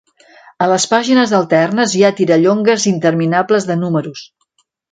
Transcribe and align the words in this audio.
A 0.65 0.69
les 0.71 0.87
pàgines 0.93 1.33
alternes 1.39 1.93
hi 1.97 2.01
ha 2.03 2.11
tirallongues 2.21 2.89
interminables 2.95 3.69
de 3.71 3.79
números. 3.85 4.25